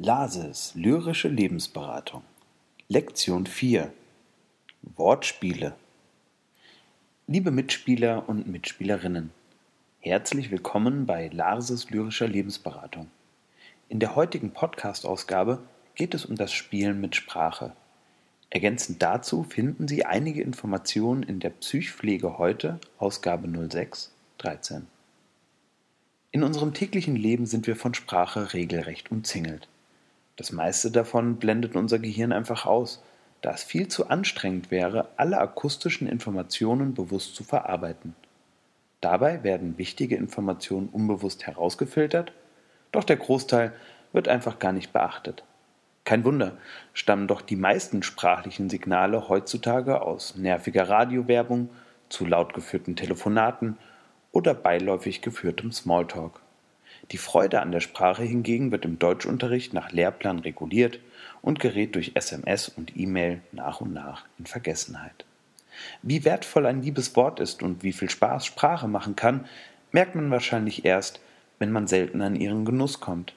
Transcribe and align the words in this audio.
Lases 0.00 0.76
lyrische 0.76 1.26
Lebensberatung 1.26 2.22
Lektion 2.88 3.46
4 3.46 3.92
Wortspiele 4.94 5.74
Liebe 7.26 7.50
Mitspieler 7.50 8.28
und 8.28 8.46
Mitspielerinnen, 8.46 9.32
herzlich 9.98 10.52
willkommen 10.52 11.04
bei 11.04 11.26
Larses 11.32 11.90
lyrischer 11.90 12.28
Lebensberatung. 12.28 13.10
In 13.88 13.98
der 13.98 14.14
heutigen 14.14 14.52
Podcast-Ausgabe 14.52 15.64
geht 15.96 16.14
es 16.14 16.24
um 16.24 16.36
das 16.36 16.52
Spielen 16.52 17.00
mit 17.00 17.16
Sprache. 17.16 17.72
Ergänzend 18.50 19.02
dazu 19.02 19.42
finden 19.42 19.88
Sie 19.88 20.04
einige 20.04 20.42
Informationen 20.42 21.24
in 21.24 21.40
der 21.40 21.50
Psychpflege 21.50 22.38
heute, 22.38 22.78
Ausgabe 22.98 23.48
06, 23.68 24.12
13. 24.38 24.86
In 26.30 26.44
unserem 26.44 26.72
täglichen 26.72 27.16
Leben 27.16 27.46
sind 27.46 27.66
wir 27.66 27.74
von 27.74 27.94
Sprache 27.94 28.52
regelrecht 28.52 29.10
umzingelt. 29.10 29.66
Das 30.38 30.52
meiste 30.52 30.92
davon 30.92 31.36
blendet 31.36 31.74
unser 31.74 31.98
Gehirn 31.98 32.32
einfach 32.32 32.64
aus, 32.64 33.02
da 33.42 33.50
es 33.50 33.64
viel 33.64 33.88
zu 33.88 34.08
anstrengend 34.08 34.70
wäre, 34.70 35.08
alle 35.16 35.38
akustischen 35.38 36.08
Informationen 36.08 36.94
bewusst 36.94 37.34
zu 37.34 37.42
verarbeiten. 37.42 38.14
Dabei 39.00 39.42
werden 39.42 39.78
wichtige 39.78 40.14
Informationen 40.14 40.88
unbewusst 40.90 41.46
herausgefiltert, 41.46 42.32
doch 42.92 43.02
der 43.02 43.16
Großteil 43.16 43.72
wird 44.12 44.28
einfach 44.28 44.60
gar 44.60 44.72
nicht 44.72 44.92
beachtet. 44.92 45.42
Kein 46.04 46.24
Wunder, 46.24 46.56
stammen 46.94 47.26
doch 47.26 47.42
die 47.42 47.56
meisten 47.56 48.04
sprachlichen 48.04 48.70
Signale 48.70 49.28
heutzutage 49.28 50.02
aus 50.02 50.36
nerviger 50.36 50.88
Radiowerbung, 50.88 51.68
zu 52.08 52.24
laut 52.24 52.54
geführten 52.54 52.94
Telefonaten 52.94 53.76
oder 54.30 54.54
beiläufig 54.54 55.20
geführtem 55.20 55.72
Smalltalk. 55.72 56.40
Die 57.10 57.18
Freude 57.18 57.62
an 57.62 57.72
der 57.72 57.80
Sprache 57.80 58.22
hingegen 58.22 58.70
wird 58.70 58.84
im 58.84 58.98
Deutschunterricht 58.98 59.72
nach 59.72 59.92
Lehrplan 59.92 60.40
reguliert 60.40 61.00
und 61.40 61.58
gerät 61.58 61.94
durch 61.94 62.12
SMS 62.14 62.68
und 62.68 62.96
E-Mail 62.96 63.40
nach 63.52 63.80
und 63.80 63.94
nach 63.94 64.26
in 64.38 64.44
Vergessenheit. 64.46 65.24
Wie 66.02 66.24
wertvoll 66.24 66.66
ein 66.66 66.82
liebes 66.82 67.16
Wort 67.16 67.40
ist 67.40 67.62
und 67.62 67.82
wie 67.82 67.92
viel 67.92 68.10
Spaß 68.10 68.44
Sprache 68.44 68.88
machen 68.88 69.16
kann, 69.16 69.46
merkt 69.90 70.14
man 70.14 70.30
wahrscheinlich 70.30 70.84
erst, 70.84 71.20
wenn 71.58 71.72
man 71.72 71.86
selten 71.86 72.20
an 72.20 72.36
ihren 72.36 72.64
Genuss 72.64 73.00
kommt. 73.00 73.34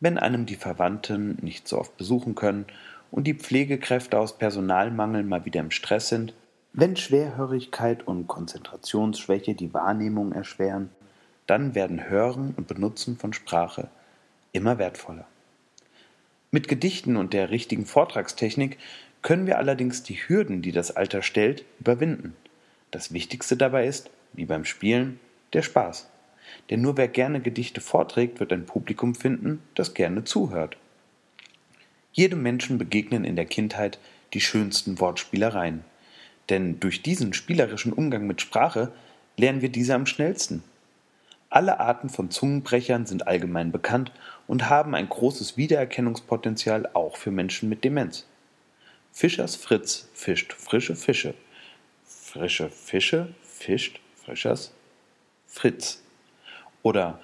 Wenn 0.00 0.18
einem 0.18 0.46
die 0.46 0.56
Verwandten 0.56 1.38
nicht 1.42 1.68
so 1.68 1.78
oft 1.78 1.96
besuchen 1.96 2.34
können 2.34 2.64
und 3.10 3.26
die 3.26 3.34
Pflegekräfte 3.34 4.18
aus 4.18 4.38
Personalmangel 4.38 5.22
mal 5.22 5.44
wieder 5.44 5.60
im 5.60 5.70
Stress 5.70 6.08
sind, 6.08 6.32
wenn 6.72 6.96
Schwerhörigkeit 6.96 8.06
und 8.06 8.26
Konzentrationsschwäche 8.26 9.54
die 9.54 9.74
Wahrnehmung 9.74 10.32
erschweren 10.32 10.88
dann 11.52 11.74
werden 11.74 12.08
Hören 12.08 12.54
und 12.56 12.66
Benutzen 12.66 13.18
von 13.18 13.34
Sprache 13.34 13.90
immer 14.52 14.78
wertvoller. 14.78 15.26
Mit 16.50 16.66
Gedichten 16.66 17.18
und 17.18 17.34
der 17.34 17.50
richtigen 17.50 17.84
Vortragstechnik 17.84 18.78
können 19.20 19.46
wir 19.46 19.58
allerdings 19.58 20.02
die 20.02 20.14
Hürden, 20.14 20.62
die 20.62 20.72
das 20.72 20.96
Alter 20.96 21.20
stellt, 21.20 21.66
überwinden. 21.78 22.34
Das 22.90 23.12
Wichtigste 23.12 23.58
dabei 23.58 23.86
ist, 23.86 24.08
wie 24.32 24.46
beim 24.46 24.64
Spielen, 24.64 25.20
der 25.52 25.60
Spaß. 25.60 26.08
Denn 26.70 26.80
nur 26.80 26.96
wer 26.96 27.08
gerne 27.08 27.42
Gedichte 27.42 27.82
vorträgt, 27.82 28.40
wird 28.40 28.54
ein 28.54 28.64
Publikum 28.64 29.14
finden, 29.14 29.62
das 29.74 29.92
gerne 29.92 30.24
zuhört. 30.24 30.78
Jedem 32.14 32.42
Menschen 32.42 32.78
begegnen 32.78 33.26
in 33.26 33.36
der 33.36 33.44
Kindheit 33.44 33.98
die 34.32 34.40
schönsten 34.40 35.00
Wortspielereien. 35.00 35.84
Denn 36.48 36.80
durch 36.80 37.02
diesen 37.02 37.34
spielerischen 37.34 37.92
Umgang 37.92 38.26
mit 38.26 38.40
Sprache 38.40 38.90
lernen 39.36 39.60
wir 39.60 39.68
diese 39.68 39.94
am 39.94 40.06
schnellsten. 40.06 40.64
Alle 41.52 41.80
Arten 41.80 42.08
von 42.08 42.30
Zungenbrechern 42.30 43.04
sind 43.04 43.26
allgemein 43.26 43.72
bekannt 43.72 44.10
und 44.46 44.70
haben 44.70 44.94
ein 44.94 45.06
großes 45.06 45.58
Wiedererkennungspotenzial 45.58 46.88
auch 46.94 47.18
für 47.18 47.30
Menschen 47.30 47.68
mit 47.68 47.84
Demenz. 47.84 48.26
Fischers 49.12 49.54
Fritz 49.54 50.08
fischt 50.14 50.54
frische 50.54 50.96
Fische. 50.96 51.34
Frische 52.06 52.70
Fische 52.70 53.34
fischt 53.42 54.00
Fischers 54.24 54.72
Fritz. 55.46 56.02
Oder 56.82 57.20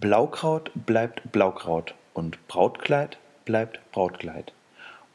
Blaukraut 0.00 0.70
bleibt 0.74 1.32
Blaukraut 1.32 1.94
und 2.12 2.46
Brautkleid 2.48 3.16
bleibt 3.46 3.80
Brautkleid. 3.90 4.52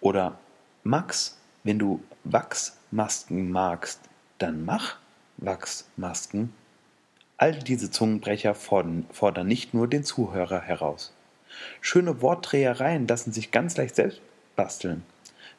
Oder 0.02 0.40
Max, 0.82 1.38
wenn 1.64 1.78
du 1.78 2.04
Wachsmasken 2.24 3.52
magst, 3.52 4.00
dann 4.40 4.66
mach 4.66 4.96
Wachsmasken 5.38 6.54
All 7.40 7.54
diese 7.54 7.92
Zungenbrecher 7.92 8.56
fordern, 8.56 9.06
fordern 9.12 9.48
nicht 9.48 9.76
nur 9.76 9.88
den 9.88 10.04
Zuhörer 10.04 10.62
heraus. 10.62 11.14
Schöne 11.82 12.22
Wortdrehereien 12.24 13.08
lassen 13.08 13.32
sich 13.32 13.52
ganz 13.52 13.78
leicht 13.78 13.96
selbst 13.96 14.22
basteln. 14.56 15.04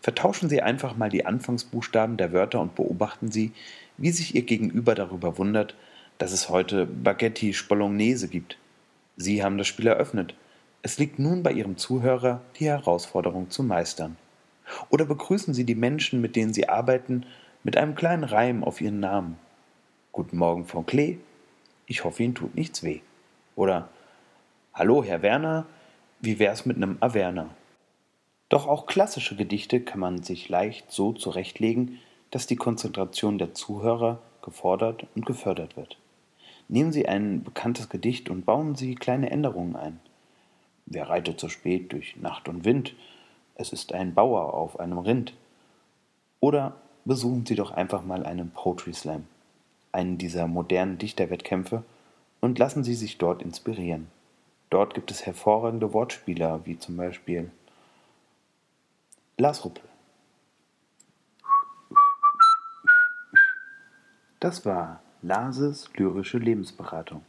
Vertauschen 0.00 0.48
Sie 0.48 0.60
einfach 0.60 0.96
mal 0.96 1.08
die 1.08 1.24
Anfangsbuchstaben 1.24 2.16
der 2.16 2.32
Wörter 2.32 2.60
und 2.60 2.74
beobachten 2.74 3.30
Sie, 3.30 3.52
wie 3.96 4.10
sich 4.10 4.34
Ihr 4.34 4.42
Gegenüber 4.42 4.96
darüber 4.96 5.38
wundert, 5.38 5.76
dass 6.18 6.32
es 6.32 6.48
heute 6.48 6.88
Spaghetti 7.00 7.54
Bolognese 7.68 8.26
gibt. 8.26 8.58
Sie 9.16 9.44
haben 9.44 9.56
das 9.56 9.68
Spiel 9.68 9.86
eröffnet. 9.86 10.34
Es 10.82 10.98
liegt 10.98 11.20
nun 11.20 11.44
bei 11.44 11.52
Ihrem 11.52 11.76
Zuhörer, 11.76 12.40
die 12.58 12.66
Herausforderung 12.66 13.50
zu 13.50 13.62
meistern. 13.62 14.16
Oder 14.90 15.04
begrüßen 15.04 15.54
Sie 15.54 15.64
die 15.64 15.76
Menschen, 15.76 16.20
mit 16.20 16.34
denen 16.34 16.52
Sie 16.52 16.68
arbeiten, 16.68 17.24
mit 17.62 17.76
einem 17.76 17.94
kleinen 17.94 18.24
Reim 18.24 18.64
auf 18.64 18.80
ihren 18.80 19.00
Namen. 19.00 19.38
Guten 20.12 20.38
Morgen, 20.38 20.66
Frau 20.66 20.82
Klee. 20.82 21.18
Ich 21.90 22.04
hoffe, 22.04 22.22
Ihnen 22.22 22.34
tut 22.34 22.54
nichts 22.54 22.82
weh. 22.82 23.00
Oder 23.56 23.88
Hallo, 24.74 25.02
Herr 25.02 25.22
Werner, 25.22 25.64
wie 26.20 26.38
wär's 26.38 26.66
mit 26.66 26.76
einem 26.76 26.98
Averna? 27.00 27.48
Doch 28.50 28.66
auch 28.66 28.84
klassische 28.84 29.36
Gedichte 29.36 29.80
kann 29.80 29.98
man 29.98 30.22
sich 30.22 30.50
leicht 30.50 30.92
so 30.92 31.14
zurechtlegen, 31.14 31.98
dass 32.30 32.46
die 32.46 32.56
Konzentration 32.56 33.38
der 33.38 33.54
Zuhörer 33.54 34.20
gefordert 34.42 35.06
und 35.14 35.24
gefördert 35.24 35.78
wird. 35.78 35.96
Nehmen 36.68 36.92
Sie 36.92 37.08
ein 37.08 37.42
bekanntes 37.42 37.88
Gedicht 37.88 38.28
und 38.28 38.44
bauen 38.44 38.74
Sie 38.74 38.94
kleine 38.94 39.30
Änderungen 39.30 39.74
ein. 39.74 39.98
Wer 40.84 41.08
reitet 41.08 41.40
so 41.40 41.48
spät 41.48 41.90
durch 41.92 42.16
Nacht 42.16 42.50
und 42.50 42.66
Wind? 42.66 42.94
Es 43.54 43.72
ist 43.72 43.94
ein 43.94 44.12
Bauer 44.12 44.52
auf 44.52 44.78
einem 44.78 44.98
Rind. 44.98 45.32
Oder 46.40 46.76
besuchen 47.06 47.46
Sie 47.46 47.54
doch 47.54 47.70
einfach 47.70 48.04
mal 48.04 48.26
einen 48.26 48.50
Poetry 48.50 48.92
Slam 48.92 49.24
einen 49.92 50.18
dieser 50.18 50.46
modernen 50.46 50.98
Dichterwettkämpfe, 50.98 51.82
und 52.40 52.58
lassen 52.58 52.84
Sie 52.84 52.94
sich 52.94 53.18
dort 53.18 53.42
inspirieren. 53.42 54.08
Dort 54.70 54.94
gibt 54.94 55.10
es 55.10 55.26
hervorragende 55.26 55.92
Wortspieler, 55.92 56.64
wie 56.66 56.78
zum 56.78 56.96
Beispiel 56.96 57.50
Lars 59.36 59.64
Ruppel. 59.64 59.82
Das 64.40 64.64
war 64.64 65.00
Lases 65.22 65.90
lyrische 65.96 66.38
Lebensberatung. 66.38 67.22